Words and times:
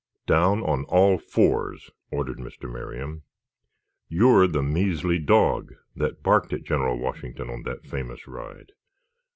"Down 0.25 0.63
on 0.63 0.83
all 0.85 1.19
fours," 1.19 1.91
ordered 2.09 2.39
Mr. 2.39 2.67
Merriam. 2.67 3.21
"You're 4.09 4.47
the 4.47 4.63
measly 4.63 5.19
dog 5.19 5.75
that 5.95 6.23
barked 6.23 6.51
at 6.53 6.63
General 6.63 6.97
Washington 6.97 7.51
on 7.51 7.61
that 7.65 7.85
famous 7.85 8.27
ride. 8.27 8.71